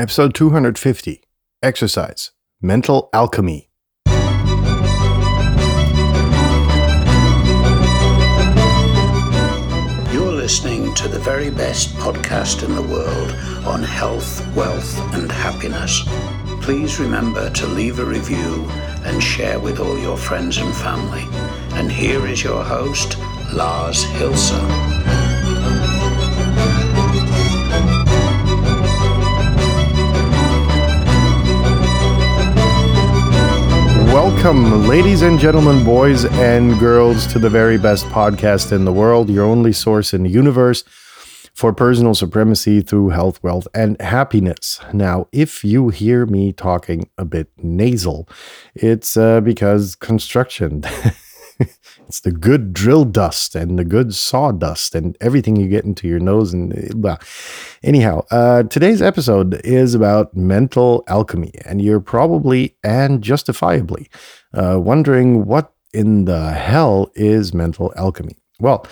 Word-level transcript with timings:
Episode 0.00 0.34
250 0.34 1.22
Exercise 1.62 2.30
Mental 2.62 3.10
Alchemy. 3.12 3.68
You're 10.10 10.32
listening 10.32 10.94
to 10.94 11.06
the 11.06 11.20
very 11.22 11.50
best 11.50 11.94
podcast 11.96 12.62
in 12.64 12.74
the 12.74 12.80
world 12.80 13.32
on 13.66 13.82
health, 13.82 14.40
wealth, 14.56 14.98
and 15.12 15.30
happiness. 15.30 16.00
Please 16.62 16.98
remember 16.98 17.50
to 17.50 17.66
leave 17.66 17.98
a 17.98 18.04
review 18.06 18.64
and 19.04 19.22
share 19.22 19.60
with 19.60 19.80
all 19.80 19.98
your 19.98 20.16
friends 20.16 20.56
and 20.56 20.74
family. 20.76 21.26
And 21.74 21.92
here 21.92 22.26
is 22.26 22.42
your 22.42 22.64
host, 22.64 23.18
Lars 23.52 24.02
Hilse. 24.04 24.89
Welcome, 34.32 34.86
ladies 34.86 35.22
and 35.22 35.38
gentlemen, 35.38 35.84
boys 35.84 36.24
and 36.24 36.78
girls, 36.78 37.26
to 37.26 37.38
the 37.38 37.50
very 37.50 37.76
best 37.76 38.06
podcast 38.06 38.70
in 38.72 38.84
the 38.84 38.92
world, 38.92 39.28
your 39.28 39.44
only 39.44 39.72
source 39.72 40.14
in 40.14 40.22
the 40.22 40.30
universe 40.30 40.82
for 41.52 41.74
personal 41.74 42.14
supremacy 42.14 42.80
through 42.80 43.10
health, 43.10 43.42
wealth, 43.42 43.66
and 43.74 44.00
happiness. 44.00 44.80
Now, 44.94 45.26
if 45.32 45.62
you 45.64 45.88
hear 45.88 46.26
me 46.26 46.52
talking 46.52 47.10
a 47.18 47.24
bit 47.24 47.50
nasal, 47.58 48.28
it's 48.74 49.16
uh, 49.16 49.40
because 49.42 49.94
construction. 49.96 50.84
it's 52.10 52.18
the 52.18 52.32
good 52.32 52.72
drill 52.72 53.04
dust 53.04 53.54
and 53.54 53.78
the 53.78 53.84
good 53.84 54.12
sawdust 54.12 54.96
and 54.96 55.16
everything 55.20 55.54
you 55.54 55.68
get 55.68 55.84
into 55.84 56.08
your 56.08 56.18
nose 56.18 56.52
and 56.52 56.92
well 57.00 57.20
anyhow 57.84 58.20
uh, 58.32 58.64
today's 58.64 59.00
episode 59.00 59.60
is 59.62 59.94
about 59.94 60.36
mental 60.36 61.04
alchemy 61.06 61.52
and 61.64 61.80
you're 61.80 62.00
probably 62.00 62.76
and 62.82 63.22
justifiably 63.22 64.10
uh, 64.54 64.76
wondering 64.76 65.44
what 65.44 65.72
in 65.94 66.24
the 66.24 66.50
hell 66.50 67.12
is 67.14 67.54
mental 67.54 67.92
alchemy 67.96 68.36
well, 68.62 68.86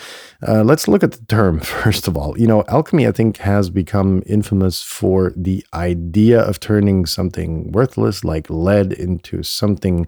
uh, 0.49 0.63
let's 0.63 0.89
look 0.89 1.03
at 1.03 1.13
the 1.13 1.27
term 1.27 1.61
first 1.83 2.09
of 2.09 2.17
all. 2.17 2.39
You 2.39 2.47
know, 2.47 2.65
alchemy, 2.69 3.07
I 3.07 3.13
think, 3.13 3.37
has 3.37 3.69
become 3.69 4.23
infamous 4.25 4.83
for 4.83 5.35
the 5.37 5.63
idea 5.75 6.41
of 6.41 6.59
turning 6.59 7.05
something 7.05 7.71
worthless 7.71 8.25
like 8.25 8.49
lead 8.49 8.95
into 8.95 9.43
something 9.43 10.07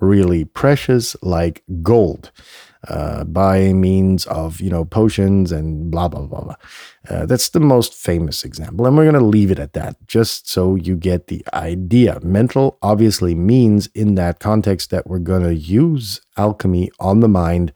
really 0.00 0.44
precious 0.44 1.16
like 1.22 1.62
gold 1.82 2.30
uh, 2.86 3.24
by 3.24 3.72
means 3.72 4.26
of 4.26 4.60
you 4.60 4.70
know 4.70 4.84
potions 4.84 5.50
and 5.50 5.90
blah 5.90 6.08
blah 6.08 6.22
blah 6.22 6.40
blah. 6.40 6.56
Uh, 7.08 7.26
that's 7.26 7.48
the 7.50 7.60
most 7.60 7.94
famous 7.94 8.44
example, 8.44 8.86
and 8.86 8.96
we're 8.96 9.10
going 9.10 9.14
to 9.14 9.24
leave 9.24 9.50
it 9.50 9.58
at 9.58 9.72
that, 9.72 9.96
just 10.06 10.48
so 10.48 10.74
you 10.74 10.96
get 10.96 11.26
the 11.26 11.44
idea. 11.52 12.20
Mental 12.22 12.78
obviously 12.82 13.34
means 13.34 13.88
in 13.94 14.14
that 14.14 14.38
context 14.38 14.90
that 14.90 15.06
we're 15.06 15.18
going 15.18 15.42
to 15.42 15.54
use 15.54 16.20
alchemy 16.36 16.90
on 17.00 17.20
the 17.20 17.28
mind 17.28 17.72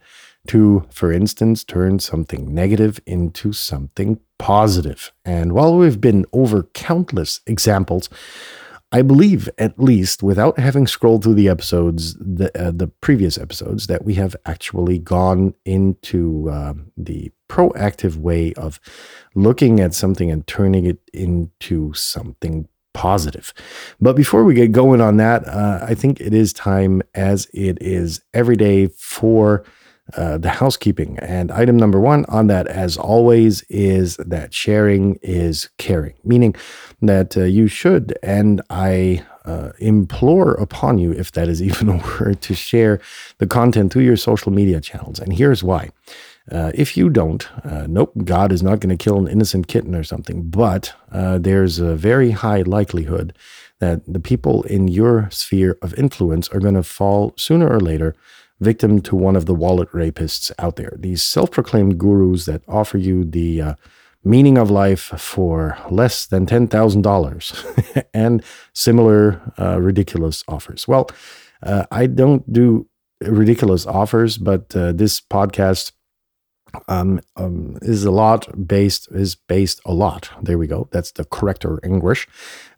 to, 0.47 0.85
for 0.89 1.11
instance, 1.11 1.63
turn 1.63 1.99
something 1.99 2.53
negative 2.53 2.99
into 3.05 3.53
something 3.53 4.19
positive. 4.37 5.11
And 5.23 5.53
while 5.53 5.77
we've 5.77 6.01
been 6.01 6.25
over 6.33 6.63
countless 6.73 7.39
examples 7.47 8.09
I 8.93 9.01
believe, 9.01 9.49
at 9.57 9.79
least 9.79 10.21
without 10.21 10.59
having 10.59 10.85
scrolled 10.85 11.23
through 11.23 11.33
the 11.33 11.49
episodes, 11.49 12.13
the 12.13 12.51
uh, 12.55 12.71
the 12.71 12.87
previous 12.87 13.39
episodes, 13.39 13.87
that 13.87 14.05
we 14.05 14.13
have 14.13 14.35
actually 14.45 14.99
gone 14.99 15.55
into 15.65 16.47
uh, 16.51 16.75
the 16.95 17.31
proactive 17.49 18.17
way 18.17 18.53
of 18.53 18.79
looking 19.33 19.79
at 19.79 19.95
something 19.95 20.29
and 20.29 20.45
turning 20.45 20.85
it 20.85 20.99
into 21.11 21.91
something 21.95 22.67
positive. 22.93 23.51
But 23.99 24.15
before 24.15 24.43
we 24.43 24.53
get 24.53 24.71
going 24.71 25.01
on 25.01 25.17
that, 25.17 25.47
uh, 25.47 25.79
I 25.81 25.95
think 25.95 26.21
it 26.21 26.33
is 26.33 26.53
time, 26.53 27.01
as 27.15 27.47
it 27.51 27.79
is 27.81 28.21
every 28.31 28.55
day, 28.55 28.87
for 28.87 29.65
uh, 30.17 30.37
the 30.37 30.49
housekeeping. 30.49 31.17
And 31.19 31.51
item 31.51 31.77
number 31.77 31.99
one 31.99 32.25
on 32.25 32.47
that, 32.47 32.67
as 32.67 32.97
always, 32.97 33.61
is 33.63 34.17
that 34.17 34.53
sharing 34.53 35.17
is 35.21 35.69
caring, 35.77 36.13
meaning 36.23 36.55
that 37.01 37.37
uh, 37.37 37.43
you 37.43 37.67
should, 37.67 38.17
and 38.21 38.61
I 38.69 39.25
uh, 39.45 39.71
implore 39.79 40.53
upon 40.53 40.97
you, 40.97 41.11
if 41.13 41.31
that 41.33 41.47
is 41.47 41.61
even 41.69 41.89
a 41.89 41.97
word, 41.97 42.41
to 42.41 42.53
share 42.53 42.99
the 43.37 43.47
content 43.47 43.93
through 43.93 44.03
your 44.03 44.17
social 44.17 44.51
media 44.51 44.81
channels. 44.81 45.19
And 45.19 45.33
here's 45.33 45.63
why. 45.63 45.91
Uh, 46.51 46.73
if 46.75 46.97
you 46.97 47.09
don't, 47.09 47.47
uh, 47.65 47.87
nope, 47.87 48.11
God 48.25 48.51
is 48.51 48.61
not 48.61 48.81
going 48.81 48.95
to 48.95 49.01
kill 49.01 49.17
an 49.17 49.29
innocent 49.29 49.67
kitten 49.69 49.95
or 49.95 50.03
something, 50.03 50.49
but 50.49 50.93
uh, 51.13 51.37
there's 51.37 51.79
a 51.79 51.95
very 51.95 52.31
high 52.31 52.63
likelihood 52.63 53.33
that 53.79 54.01
the 54.05 54.19
people 54.19 54.63
in 54.63 54.89
your 54.89 55.29
sphere 55.31 55.77
of 55.81 55.93
influence 55.95 56.49
are 56.49 56.59
going 56.59 56.73
to 56.73 56.83
fall 56.83 57.33
sooner 57.37 57.67
or 57.67 57.79
later 57.79 58.13
victim 58.63 59.01
to 59.01 59.15
one 59.15 59.35
of 59.35 59.45
the 59.45 59.53
wallet 59.53 59.91
rapists 59.91 60.51
out 60.57 60.75
there. 60.77 60.93
These 60.97 61.21
self 61.21 61.51
proclaimed 61.51 61.99
gurus 61.99 62.45
that 62.45 62.63
offer 62.67 62.97
you 62.97 63.23
the 63.23 63.61
uh, 63.61 63.73
meaning 64.23 64.57
of 64.57 64.69
life 64.71 65.11
for 65.17 65.77
less 65.89 66.25
than 66.25 66.45
$10,000 66.45 68.05
and 68.13 68.43
similar 68.73 69.41
uh, 69.59 69.79
ridiculous 69.79 70.43
offers. 70.47 70.87
Well, 70.87 71.09
uh, 71.61 71.85
I 71.91 72.07
don't 72.07 72.51
do 72.51 72.87
ridiculous 73.21 73.85
offers, 73.85 74.37
but 74.37 74.75
uh, 74.75 74.91
this 74.93 75.21
podcast. 75.21 75.91
Um, 76.87 77.21
um, 77.35 77.77
is 77.83 78.03
a 78.03 78.09
lot 78.09 78.67
based 78.67 79.07
is 79.11 79.35
based 79.35 79.79
a 79.85 79.93
lot. 79.93 80.31
There 80.41 80.57
we 80.57 80.65
go. 80.65 80.87
That's 80.89 81.11
the 81.11 81.23
corrector 81.23 81.79
English. 81.83 82.27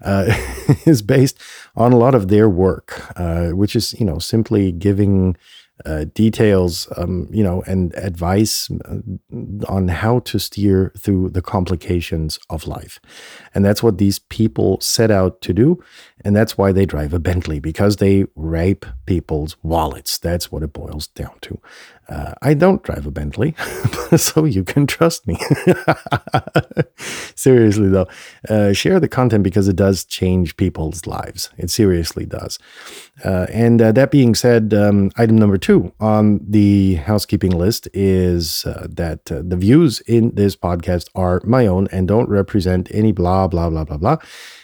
Uh, 0.03 0.35
is 0.85 1.01
based 1.01 1.39
on 1.77 1.93
a 1.93 1.97
lot 1.97 2.13
of 2.13 2.27
their 2.27 2.49
work, 2.49 3.01
uh, 3.17 3.51
which 3.51 3.73
is 3.73 3.93
you 3.97 4.05
know 4.05 4.19
simply 4.19 4.73
giving 4.73 5.37
uh, 5.85 6.05
details, 6.13 6.87
um, 6.97 7.27
you 7.31 7.43
know, 7.43 7.61
and 7.67 7.93
advice 7.95 8.69
uh, 8.85 8.97
on 9.67 9.87
how 9.87 10.19
to 10.19 10.39
steer 10.39 10.91
through 10.97 11.29
the 11.29 11.41
complications 11.41 12.39
of 12.49 12.67
life. 12.67 12.99
And 13.53 13.63
that's 13.63 13.83
what 13.83 13.97
these 13.97 14.19
people 14.19 14.79
set 14.81 15.11
out 15.11 15.41
to 15.41 15.53
do. 15.53 15.83
And 16.23 16.35
that's 16.35 16.57
why 16.57 16.71
they 16.71 16.85
drive 16.85 17.13
a 17.13 17.19
Bentley, 17.19 17.59
because 17.59 17.97
they 17.97 18.25
rape 18.35 18.85
people's 19.05 19.55
wallets. 19.61 20.17
That's 20.17 20.51
what 20.51 20.63
it 20.63 20.73
boils 20.73 21.07
down 21.07 21.37
to. 21.41 21.59
Uh, 22.07 22.33
I 22.41 22.53
don't 22.53 22.83
drive 22.83 23.05
a 23.05 23.11
Bentley, 23.11 23.55
so 24.17 24.45
you 24.45 24.63
can 24.63 24.85
trust 24.85 25.25
me. 25.27 25.37
seriously, 27.35 27.89
though, 27.89 28.07
uh, 28.47 28.73
share 28.73 28.99
the 28.99 29.07
content 29.07 29.43
because 29.43 29.67
it 29.67 29.75
does 29.75 30.05
change 30.05 30.55
people's 30.57 31.07
lives. 31.07 31.49
It 31.57 31.69
seriously 31.69 32.25
does. 32.25 32.59
Uh, 33.23 33.47
and 33.49 33.81
uh, 33.81 33.91
that 33.91 34.11
being 34.11 34.35
said, 34.35 34.73
um, 34.73 35.11
item 35.17 35.37
number 35.37 35.57
two 35.57 35.74
on 35.99 36.39
the 36.47 36.95
housekeeping 36.95 37.51
list 37.51 37.87
is 37.93 38.65
uh, 38.65 38.87
that 38.89 39.31
uh, 39.31 39.41
the 39.43 39.55
views 39.55 40.01
in 40.01 40.33
this 40.35 40.55
podcast 40.55 41.09
are 41.15 41.41
my 41.45 41.67
own 41.67 41.87
and 41.91 42.07
don't 42.07 42.29
represent 42.29 42.89
any 42.91 43.11
blah, 43.11 43.47
blah, 43.47 43.69
blah, 43.69 43.83
blah, 43.83 43.97
blah. 43.97 44.17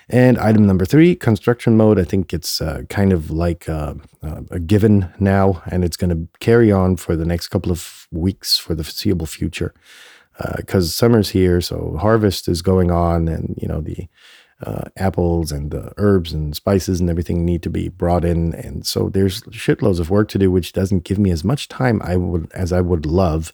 And 0.10 0.38
item 0.38 0.66
number 0.66 0.86
three, 0.86 1.16
construction 1.16 1.78
mode. 1.78 2.00
I 2.00 2.04
think 2.04 2.34
it's 2.34 2.62
uh, 2.62 2.84
kind 2.90 3.14
of 3.14 3.32
like 3.32 3.70
uh, 3.70 3.96
uh, 4.22 4.42
a 4.52 4.60
given 4.60 5.12
now, 5.20 5.64
and 5.72 5.84
it's 5.84 5.98
going 5.98 6.10
to 6.10 6.28
carry 6.40 6.72
on 6.72 6.98
for 6.98 7.16
the 7.16 7.26
next 7.26 7.48
couple 7.48 7.72
of 7.72 8.08
weeks 8.12 8.58
for 8.58 8.76
the 8.76 8.84
foreseeable 8.84 9.28
future. 9.28 9.74
Because 10.58 10.96
summer's 10.96 11.30
here, 11.30 11.62
so 11.62 11.98
harvest 12.02 12.48
is 12.48 12.64
going 12.64 12.90
on, 12.90 13.28
and 13.28 13.54
you 13.62 13.68
know 13.68 13.80
the 13.80 14.08
uh, 14.64 14.90
apples 14.98 15.52
and 15.52 15.72
the 15.72 15.92
herbs 15.98 16.34
and 16.34 16.56
spices 16.56 17.00
and 17.00 17.10
everything 17.10 17.46
need 17.46 17.64
to 17.64 17.70
be 17.70 17.90
brought 17.90 18.26
in, 18.26 18.54
and 18.56 18.86
so 18.86 19.10
there's 19.10 19.42
shitloads 19.44 20.00
of 20.00 20.10
work 20.10 20.28
to 20.30 20.40
do, 20.40 20.52
which 20.52 20.74
doesn't 20.74 21.04
give 21.04 21.20
me 21.20 21.32
as 21.32 21.44
much 21.44 21.68
time 21.68 22.02
I 22.04 22.16
would 22.18 22.52
as 22.54 22.72
I 22.72 22.82
would 22.82 23.06
love 23.06 23.54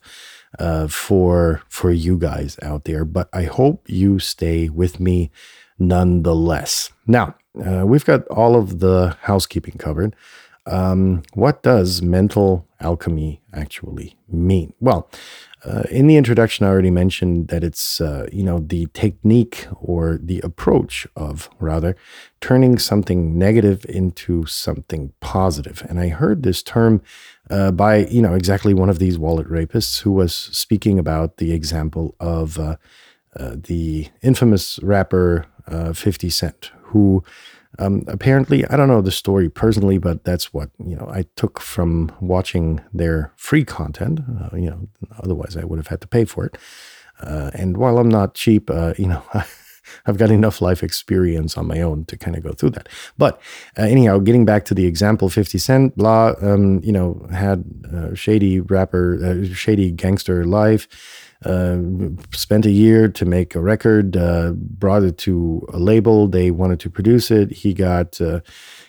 uh, 0.59 0.87
for 0.87 1.61
for 1.69 1.91
you 1.91 2.17
guys 2.17 2.57
out 2.61 2.83
there. 2.85 3.05
But 3.05 3.29
I 3.33 3.43
hope 3.43 3.85
you 3.89 4.19
stay 4.19 4.69
with 4.69 4.99
me 4.99 5.31
nonetheless. 5.79 6.91
Now, 7.05 7.35
uh, 7.65 7.85
we've 7.85 8.05
got 8.05 8.27
all 8.27 8.55
of 8.55 8.79
the 8.79 9.15
housekeeping 9.21 9.75
covered. 9.77 10.15
Um, 10.67 11.23
what 11.33 11.63
does 11.63 12.01
mental 12.01 12.67
alchemy 12.79 13.41
actually 13.53 14.17
mean? 14.29 14.73
Well, 14.79 15.09
uh, 15.65 15.83
in 15.89 16.07
the 16.07 16.17
introduction, 16.17 16.65
I 16.65 16.69
already 16.69 16.91
mentioned 16.91 17.47
that 17.47 17.63
it's, 17.63 17.99
uh, 17.99 18.27
you 18.31 18.43
know, 18.43 18.59
the 18.59 18.87
technique 18.93 19.67
or 19.81 20.19
the 20.21 20.39
approach 20.41 21.07
of 21.15 21.49
rather 21.59 21.95
turning 22.41 22.77
something 22.77 23.37
negative 23.37 23.85
into 23.89 24.45
something 24.45 25.13
positive. 25.19 25.83
And 25.89 25.99
I 25.99 26.09
heard 26.09 26.43
this 26.43 26.61
term 26.61 27.01
uh, 27.49 27.71
by, 27.71 28.05
you 28.05 28.21
know, 28.21 28.35
exactly 28.35 28.73
one 28.73 28.89
of 28.89 28.99
these 28.99 29.17
wallet 29.17 29.49
rapists 29.49 30.01
who 30.01 30.11
was 30.11 30.33
speaking 30.33 30.99
about 30.99 31.37
the 31.37 31.53
example 31.53 32.15
of 32.19 32.59
uh, 32.59 32.75
uh, 33.35 33.55
the 33.55 34.09
infamous 34.21 34.79
rapper 34.83 35.47
uh, 35.67 35.91
50 35.91 36.29
Cent, 36.29 36.71
who 36.83 37.23
um, 37.79 38.03
apparently, 38.07 38.65
I 38.67 38.75
don't 38.75 38.87
know 38.87 39.01
the 39.01 39.11
story 39.11 39.49
personally, 39.49 39.97
but 39.97 40.23
that's 40.23 40.53
what 40.53 40.69
you 40.83 40.95
know 40.95 41.07
I 41.11 41.25
took 41.35 41.59
from 41.59 42.11
watching 42.19 42.81
their 42.93 43.31
free 43.35 43.63
content. 43.63 44.21
Uh, 44.41 44.55
you 44.55 44.69
know, 44.69 44.87
otherwise 45.19 45.55
I 45.55 45.63
would 45.63 45.77
have 45.77 45.87
had 45.87 46.01
to 46.01 46.07
pay 46.07 46.25
for 46.25 46.45
it. 46.45 46.57
Uh, 47.19 47.51
and 47.53 47.77
while 47.77 47.97
I'm 47.97 48.09
not 48.09 48.33
cheap, 48.33 48.69
uh, 48.69 48.93
you 48.97 49.07
know, 49.07 49.23
I've 50.05 50.17
got 50.17 50.31
enough 50.31 50.61
life 50.61 50.83
experience 50.83 51.57
on 51.57 51.67
my 51.67 51.81
own 51.81 52.05
to 52.05 52.17
kind 52.17 52.35
of 52.35 52.43
go 52.43 52.51
through 52.51 52.71
that. 52.71 52.89
But 53.17 53.39
uh, 53.77 53.83
anyhow, 53.83 54.19
getting 54.19 54.45
back 54.45 54.65
to 54.65 54.73
the 54.73 54.85
example, 54.85 55.29
50 55.29 55.57
Cent, 55.57 55.95
blah, 55.95 56.33
um, 56.41 56.81
you 56.83 56.91
know, 56.91 57.25
had 57.31 57.63
shady 58.15 58.59
rapper, 58.59 59.19
uh, 59.23 59.53
shady 59.53 59.91
gangster 59.91 60.45
life. 60.45 60.87
Uh, 61.45 61.77
spent 62.33 62.65
a 62.65 62.71
year 62.71 63.07
to 63.07 63.25
make 63.25 63.53
a 63.53 63.61
record, 63.61 64.17
uh, 64.17 64.51
brought 64.55 65.03
it 65.03 65.17
to 65.19 65.65
a 65.71 65.77
label. 65.77 66.27
They 66.27 66.49
wanted 66.49 66.79
to 66.81 66.89
produce 66.89 67.29
it. 67.29 67.51
He 67.51 67.73
got 67.73 68.19
uh, 68.19 68.39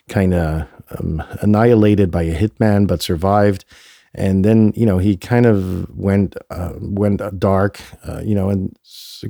kind 0.08 0.32
of 0.32 0.66
um, 0.98 1.22
annihilated 1.42 2.10
by 2.10 2.22
a 2.22 2.34
hitman, 2.34 2.86
but 2.86 3.02
survived. 3.02 3.64
And 4.14 4.44
then 4.44 4.72
you 4.74 4.86
know 4.86 4.96
he 4.98 5.16
kind 5.16 5.44
of 5.44 5.94
went 5.96 6.36
uh, 6.50 6.72
went 6.80 7.20
dark, 7.38 7.80
uh, 8.06 8.22
you 8.24 8.34
know, 8.34 8.48
and 8.48 8.74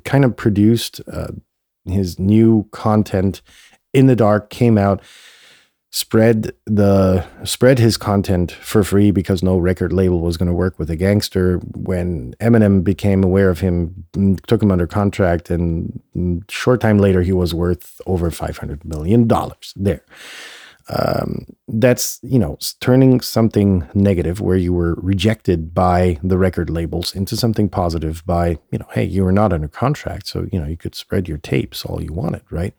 kind 0.05 0.25
of 0.25 0.37
produced 0.37 1.01
uh, 1.13 1.33
his 1.85 2.19
new 2.19 2.69
content 2.71 3.43
in 3.93 4.07
the 4.07 4.17
dark. 4.17 4.51
Came 4.51 4.79
out 4.79 5.03
spread 5.91 6.53
the 6.67 7.25
spread 7.45 7.79
his 7.79 7.97
content 7.97 8.53
for 8.53 8.85
free 8.85 9.11
because 9.11 9.43
no 9.43 9.57
record 9.57 9.93
label 9.93 10.21
was 10.21 10.37
going 10.37 10.49
to 10.49 10.55
work 10.55 10.79
with 10.79 10.91
a 10.91 10.97
gangster. 10.97 11.59
When 11.75 12.35
Eminem 12.41 12.85
became 12.85 13.25
aware 13.25 13.49
of 13.49 13.61
him 13.61 14.05
took 14.47 14.63
him 14.63 14.71
under 14.71 14.87
contract 14.87 15.51
and 15.51 16.03
short 16.51 16.81
time 16.81 16.99
later 16.99 17.23
he 17.23 17.33
was 17.33 17.55
worth 17.55 18.01
over 18.07 18.31
500 18.31 18.85
million 18.85 19.27
dollars 19.27 19.73
there. 19.77 20.05
Um, 20.91 21.45
that's 21.69 22.19
you 22.23 22.39
know 22.39 22.59
turning 22.81 23.21
something 23.21 23.87
negative 23.93 24.41
where 24.41 24.57
you 24.57 24.73
were 24.73 24.95
rejected 24.95 25.75
by 25.75 26.19
the 26.23 26.39
record 26.39 26.71
labels 26.71 27.15
into 27.15 27.37
something 27.37 27.69
positive 27.69 28.25
by 28.25 28.59
you 28.73 28.79
know 28.79 28.89
hey 28.93 29.05
you 29.05 29.23
were 29.23 29.33
not 29.33 29.53
under 29.53 29.69
contract 29.69 30.27
so 30.29 30.47
you 30.51 30.59
know 30.59 30.67
you 30.67 30.79
could 30.79 30.95
spread 30.95 31.29
your 31.29 31.37
tapes 31.37 31.85
all 31.85 32.03
you 32.03 32.15
wanted 32.15 32.41
right 32.51 32.73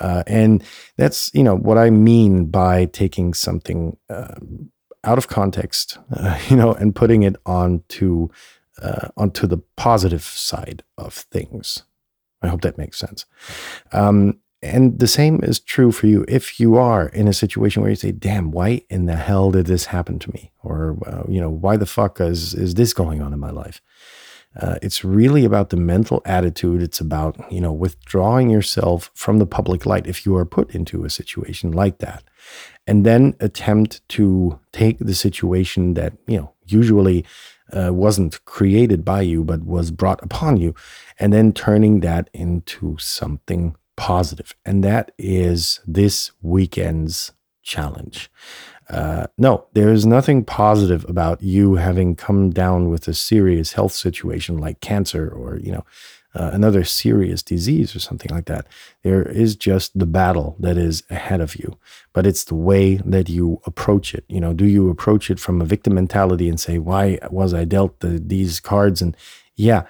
uh, 0.00 0.22
and 0.26 0.62
that's 0.96 1.30
you 1.34 1.42
know 1.42 1.56
what 1.56 1.78
I 1.78 1.90
mean 1.90 2.46
by 2.46 2.86
taking 2.86 3.34
something 3.34 3.96
uh, 4.08 4.34
out 5.04 5.18
of 5.18 5.28
context, 5.28 5.98
uh, 6.14 6.38
you 6.48 6.56
know, 6.56 6.72
and 6.74 6.94
putting 6.94 7.22
it 7.22 7.36
onto 7.46 8.28
uh, 8.82 9.08
onto 9.16 9.46
the 9.46 9.58
positive 9.76 10.22
side 10.22 10.82
of 10.98 11.14
things. 11.14 11.84
I 12.42 12.48
hope 12.48 12.60
that 12.60 12.78
makes 12.78 12.98
sense. 12.98 13.24
Um, 13.92 14.40
and 14.62 14.98
the 14.98 15.06
same 15.06 15.40
is 15.42 15.60
true 15.60 15.92
for 15.92 16.06
you 16.06 16.24
if 16.28 16.58
you 16.58 16.76
are 16.76 17.08
in 17.08 17.28
a 17.28 17.32
situation 17.32 17.82
where 17.82 17.90
you 17.90 17.96
say, 17.96 18.12
"Damn, 18.12 18.50
why 18.50 18.82
in 18.90 19.06
the 19.06 19.16
hell 19.16 19.50
did 19.50 19.66
this 19.66 19.86
happen 19.86 20.18
to 20.18 20.32
me?" 20.32 20.52
Or 20.62 20.98
uh, 21.06 21.22
you 21.28 21.40
know, 21.40 21.50
"Why 21.50 21.76
the 21.76 21.86
fuck 21.86 22.20
is 22.20 22.54
is 22.54 22.74
this 22.74 22.92
going 22.92 23.22
on 23.22 23.32
in 23.32 23.38
my 23.38 23.50
life?" 23.50 23.80
Uh, 24.60 24.76
it's 24.82 25.04
really 25.04 25.44
about 25.44 25.70
the 25.70 25.76
mental 25.76 26.22
attitude. 26.24 26.82
It's 26.82 27.00
about, 27.00 27.36
you 27.52 27.60
know, 27.60 27.72
withdrawing 27.72 28.50
yourself 28.50 29.10
from 29.14 29.38
the 29.38 29.46
public 29.46 29.84
light 29.84 30.06
if 30.06 30.24
you 30.24 30.36
are 30.36 30.46
put 30.46 30.74
into 30.74 31.04
a 31.04 31.10
situation 31.10 31.72
like 31.72 31.98
that. 31.98 32.24
And 32.86 33.04
then 33.04 33.34
attempt 33.40 34.06
to 34.10 34.58
take 34.72 34.98
the 34.98 35.14
situation 35.14 35.94
that, 35.94 36.14
you 36.26 36.38
know, 36.38 36.52
usually 36.66 37.24
uh, 37.72 37.92
wasn't 37.92 38.44
created 38.44 39.04
by 39.04 39.22
you, 39.22 39.44
but 39.44 39.64
was 39.64 39.90
brought 39.90 40.22
upon 40.22 40.56
you, 40.56 40.74
and 41.18 41.32
then 41.32 41.52
turning 41.52 42.00
that 42.00 42.30
into 42.32 42.96
something 42.98 43.76
positive. 43.96 44.54
And 44.64 44.84
that 44.84 45.12
is 45.18 45.80
this 45.86 46.30
weekend's 46.42 47.32
challenge. 47.62 48.30
Uh, 48.88 49.26
no, 49.36 49.66
there 49.72 49.92
is 49.92 50.06
nothing 50.06 50.44
positive 50.44 51.04
about 51.08 51.42
you 51.42 51.74
having 51.74 52.14
come 52.14 52.50
down 52.50 52.88
with 52.88 53.08
a 53.08 53.14
serious 53.14 53.72
health 53.72 53.92
situation 53.92 54.58
like 54.58 54.80
cancer 54.80 55.28
or, 55.28 55.58
you 55.58 55.72
know, 55.72 55.84
uh, 56.36 56.50
another 56.52 56.84
serious 56.84 57.42
disease 57.42 57.96
or 57.96 57.98
something 57.98 58.30
like 58.30 58.44
that. 58.44 58.66
There 59.02 59.22
is 59.22 59.56
just 59.56 59.98
the 59.98 60.06
battle 60.06 60.54
that 60.60 60.76
is 60.76 61.02
ahead 61.10 61.40
of 61.40 61.56
you, 61.56 61.78
but 62.12 62.26
it's 62.26 62.44
the 62.44 62.54
way 62.54 62.96
that 62.96 63.28
you 63.28 63.60
approach 63.64 64.14
it. 64.14 64.24
You 64.28 64.40
know, 64.40 64.52
do 64.52 64.66
you 64.66 64.90
approach 64.90 65.30
it 65.30 65.40
from 65.40 65.60
a 65.62 65.64
victim 65.64 65.94
mentality 65.94 66.48
and 66.48 66.60
say, 66.60 66.78
"Why 66.78 67.18
was 67.30 67.54
I 67.54 67.64
dealt 67.64 68.00
the, 68.00 68.20
these 68.24 68.60
cards?" 68.60 69.00
And 69.00 69.16
yeah, 69.56 69.84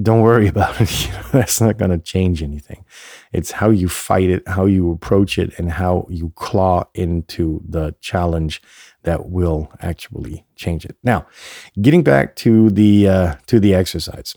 don't 0.00 0.22
worry 0.22 0.48
about 0.54 0.80
it. 0.80 1.06
You 1.06 1.12
know, 1.12 1.22
that's 1.32 1.60
not 1.60 1.78
going 1.78 1.90
to 1.90 1.98
change 1.98 2.42
anything. 2.42 2.84
It's 3.32 3.52
how 3.52 3.70
you 3.70 3.88
fight 3.88 4.30
it, 4.30 4.46
how 4.48 4.66
you 4.66 4.90
approach 4.92 5.38
it, 5.38 5.58
and 5.58 5.72
how 5.72 6.06
you 6.08 6.32
claw 6.36 6.84
into 6.94 7.62
the 7.68 7.94
challenge 8.00 8.62
that 9.02 9.28
will 9.30 9.72
actually 9.80 10.44
change 10.56 10.84
it. 10.84 10.96
Now, 11.02 11.26
getting 11.80 12.02
back 12.02 12.36
to 12.36 12.70
the 12.70 13.08
uh, 13.08 13.34
to 13.46 13.60
the 13.60 13.74
exercise. 13.74 14.34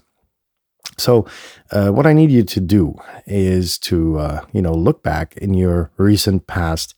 So, 0.98 1.26
uh, 1.72 1.90
what 1.90 2.06
I 2.06 2.14
need 2.14 2.32
you 2.32 2.44
to 2.44 2.60
do 2.60 2.96
is 3.26 3.78
to 3.80 4.20
uh, 4.20 4.46
you 4.54 4.62
know 4.62 4.74
look 4.74 5.04
back 5.04 5.38
in 5.38 5.54
your 5.54 5.92
recent 5.98 6.48
past 6.48 6.96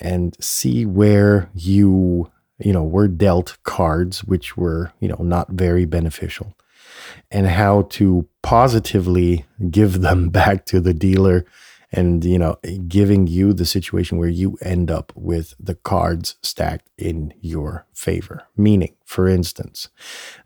and 0.00 0.36
see 0.40 0.86
where 0.86 1.50
you 1.54 2.30
you 2.58 2.72
know 2.72 2.84
were 2.84 3.08
dealt 3.08 3.56
cards 3.62 4.24
which 4.24 4.56
were 4.56 4.92
you 5.00 5.08
know 5.08 5.18
not 5.20 5.50
very 5.50 5.84
beneficial 5.84 6.54
and 7.30 7.46
how 7.46 7.82
to 7.82 8.26
positively 8.42 9.44
give 9.70 10.00
them 10.00 10.30
back 10.30 10.64
to 10.66 10.80
the 10.80 10.94
dealer 10.94 11.44
and 11.92 12.24
you 12.24 12.38
know 12.38 12.56
giving 12.86 13.26
you 13.26 13.52
the 13.52 13.64
situation 13.64 14.18
where 14.18 14.28
you 14.28 14.58
end 14.60 14.90
up 14.90 15.12
with 15.14 15.54
the 15.58 15.74
cards 15.74 16.36
stacked 16.42 16.88
in 16.98 17.32
your 17.40 17.86
favor. 17.94 18.42
Meaning 18.56 18.94
for 19.04 19.28
instance 19.28 19.88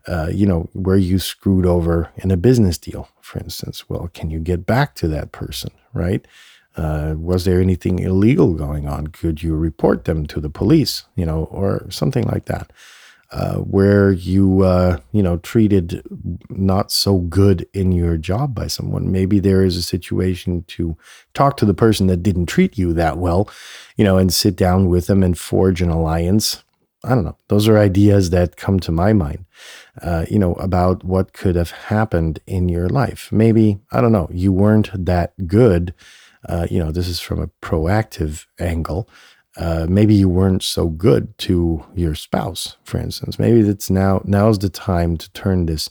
uh, 0.07 0.29
you 0.31 0.45
know 0.45 0.69
where 0.73 0.97
you 0.97 1.19
screwed 1.19 1.65
over 1.65 2.11
in 2.17 2.31
a 2.31 2.37
business 2.37 2.77
deal 2.77 3.09
for 3.21 3.39
instance 3.39 3.89
well 3.89 4.09
can 4.13 4.29
you 4.29 4.39
get 4.39 4.65
back 4.65 4.95
to 4.95 5.07
that 5.09 5.31
person 5.31 5.71
right? 5.93 6.25
Uh, 6.75 7.13
was 7.15 7.45
there 7.45 7.61
anything 7.61 7.99
illegal 7.99 8.55
going 8.55 8.87
on? 8.87 9.05
Could 9.05 9.43
you 9.43 9.55
report 9.55 10.05
them 10.05 10.25
to 10.27 10.39
the 10.39 10.49
police 10.49 11.03
you 11.15 11.25
know 11.25 11.45
or 11.45 11.89
something 11.89 12.23
like 12.23 12.45
that 12.45 12.71
uh, 13.33 13.55
where 13.55 14.11
you 14.11 14.61
uh, 14.61 14.99
you 15.11 15.23
know 15.23 15.37
treated 15.37 16.03
not 16.49 16.91
so 16.91 17.17
good 17.17 17.67
in 17.73 17.91
your 17.91 18.15
job 18.15 18.53
by 18.53 18.67
someone. 18.67 19.11
Maybe 19.11 19.39
there 19.39 19.65
is 19.65 19.75
a 19.75 19.81
situation 19.81 20.63
to 20.67 20.95
talk 21.33 21.57
to 21.57 21.65
the 21.65 21.73
person 21.73 22.05
that 22.07 22.21
didn't 22.21 22.45
treat 22.45 22.77
you 22.77 22.93
that 22.93 23.17
well, 23.17 23.49
you 23.97 24.05
know, 24.05 24.17
and 24.17 24.31
sit 24.31 24.55
down 24.55 24.87
with 24.87 25.07
them 25.07 25.23
and 25.23 25.37
forge 25.37 25.81
an 25.81 25.89
alliance. 25.89 26.63
I 27.03 27.15
don't 27.15 27.25
know. 27.25 27.37
Those 27.47 27.67
are 27.67 27.77
ideas 27.77 28.29
that 28.29 28.55
come 28.55 28.79
to 28.81 28.91
my 28.91 29.13
mind, 29.13 29.45
uh, 30.01 30.25
you 30.29 30.37
know, 30.37 30.53
about 30.53 31.03
what 31.03 31.33
could 31.33 31.55
have 31.55 31.71
happened 31.71 32.39
in 32.45 32.69
your 32.69 32.87
life. 32.87 33.29
Maybe 33.31 33.79
I 33.91 33.99
don't 33.99 34.13
know. 34.13 34.29
You 34.31 34.53
weren't 34.53 34.91
that 34.93 35.47
good. 35.47 35.95
Uh, 36.47 36.67
you 36.69 36.77
know, 36.77 36.91
this 36.91 37.07
is 37.07 37.19
from 37.19 37.41
a 37.41 37.47
proactive 37.61 38.45
angle 38.59 39.09
uh, 39.55 39.85
maybe 39.87 40.15
you 40.15 40.27
weren't 40.27 40.63
so 40.63 40.87
good 40.87 41.37
to 41.37 41.85
your 41.93 42.15
spouse, 42.15 42.77
for 42.83 42.97
instance. 42.97 43.37
Maybe 43.37 43.59
it's 43.59 43.89
now 43.89 44.21
now's 44.25 44.59
the 44.59 44.69
time 44.69 45.17
to 45.17 45.31
turn 45.31 45.65
this 45.65 45.89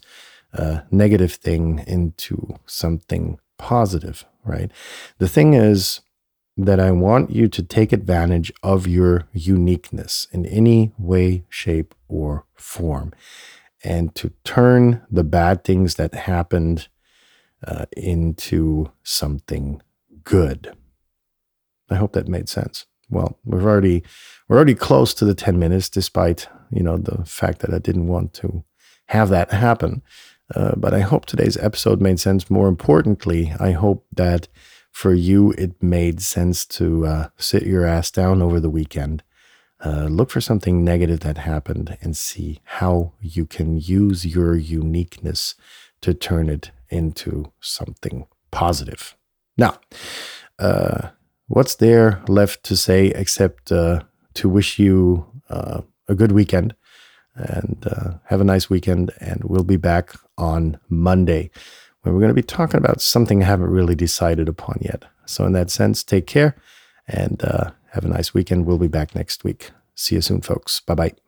uh, 0.53 0.81
negative 0.91 1.35
thing 1.35 1.85
into 1.87 2.59
something 2.67 3.39
positive, 3.59 4.25
right? 4.45 4.71
The 5.19 5.29
thing 5.29 5.55
is 5.55 6.01
that 6.57 6.81
I 6.81 6.91
want 6.91 7.31
you 7.31 7.49
to 7.49 7.63
take 7.63 7.93
advantage 7.93 8.53
of 8.63 8.87
your 8.87 9.29
uniqueness 9.33 10.27
in 10.33 10.45
any 10.47 10.93
way, 10.99 11.45
shape, 11.49 11.95
or 12.09 12.45
form, 12.55 13.15
and 13.85 14.15
to 14.17 14.33
turn 14.45 15.03
the 15.11 15.25
bad 15.25 15.65
things 15.65 15.95
that 15.95 16.15
happened 16.15 16.89
uh, 17.67 17.87
into 17.97 18.91
something 19.03 19.81
good. 20.25 20.77
I 21.89 21.95
hope 21.95 22.13
that 22.13 22.29
made 22.29 22.49
sense 22.49 22.87
well, 23.13 23.39
we've 23.45 23.65
already 23.65 24.03
we're 24.49 24.57
already 24.57 24.75
close 24.75 25.15
to 25.15 25.25
the 25.25 25.35
10 25.35 25.59
minutes, 25.59 25.89
despite 25.89 26.49
you 26.71 26.83
know 26.83 26.97
the 26.97 27.25
fact 27.25 27.61
that 27.61 27.73
I 27.73 27.79
didn't 27.79 28.09
want 28.09 28.33
to 28.35 28.65
have 29.07 29.29
that 29.29 29.53
happen. 29.53 30.03
Uh, 30.55 30.75
but 30.77 30.93
I 30.93 31.01
hope 31.01 31.27
today's 31.27 31.57
episode 31.59 32.01
made 32.01 32.19
sense. 32.19 32.51
More 32.51 32.69
importantly, 32.69 33.55
I 33.61 33.73
hope 33.73 34.07
that 34.13 34.49
for 34.91 35.15
you 35.15 35.53
it 35.53 35.83
made 35.83 36.21
sense 36.21 36.67
to 36.67 37.07
uh, 37.07 37.29
sit 37.39 37.63
your 37.63 37.87
ass 37.87 38.11
down 38.11 38.43
over 38.43 38.61
the 38.61 38.71
weekend, 38.71 39.23
uh, 39.85 40.05
look 40.05 40.31
for 40.31 40.41
something 40.41 40.85
negative 40.85 41.21
that 41.21 41.39
happened, 41.39 41.97
and 42.01 42.17
see 42.17 42.61
how 42.65 43.13
you 43.21 43.47
can 43.47 43.79
use 43.79 44.27
your 44.27 44.55
uniqueness 44.55 45.55
to 46.03 46.13
turn 46.13 46.49
it 46.49 46.71
into 46.91 47.53
something 47.61 48.27
positive. 48.51 49.17
Now, 49.57 49.79
uh, 50.59 51.09
what's 51.53 51.77
there 51.77 52.23
left 52.29 52.63
to 52.65 52.77
say 52.77 53.09
except 53.09 53.71
uh, 53.71 54.01
to 54.35 54.49
wish 54.49 54.79
you 54.79 55.27
uh, 55.51 55.83
a 56.09 56.15
good 56.15 56.33
weekend 56.33 56.75
and 57.35 57.87
uh, 57.91 58.13
have 58.25 58.41
a 58.41 58.45
nice 58.45 58.71
weekend. 58.71 59.13
And 59.21 59.43
we'll 59.45 59.65
be 59.65 59.77
back 59.77 60.15
on 60.39 60.79
Monday 60.89 61.51
when 62.03 62.15
we're 62.15 62.21
going 62.21 62.31
to 62.31 62.35
be 62.35 62.43
talking 62.43 62.79
about 62.79 63.03
something 63.03 63.43
I 63.43 63.47
haven't 63.47 63.71
really 63.71 63.95
decided 63.95 64.49
upon 64.49 64.79
yet. 64.81 65.05
So, 65.27 65.45
in 65.45 65.53
that 65.53 65.71
sense, 65.71 66.03
take 66.03 66.27
care 66.27 66.57
and 67.07 67.43
uh, 67.45 67.71
have 67.93 68.05
a 68.05 68.09
nice 68.09 68.33
weekend. 68.33 68.67
We'll 68.67 68.79
be 68.79 68.89
back 68.89 69.15
next 69.15 69.45
week. 69.45 69.71
See 69.95 70.15
you 70.15 70.23
soon, 70.23 70.41
folks. 70.41 70.81
Bye 70.81 70.95
bye. 70.95 71.22